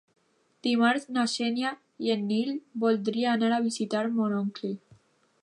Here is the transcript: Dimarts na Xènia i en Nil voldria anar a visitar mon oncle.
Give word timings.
Dimarts 0.67 1.03
na 1.17 1.25
Xènia 1.33 1.73
i 2.07 2.15
en 2.15 2.25
Nil 2.31 2.51
voldria 2.87 3.29
anar 3.37 3.53
a 3.59 3.63
visitar 3.69 4.05
mon 4.19 4.37
oncle. 4.41 4.75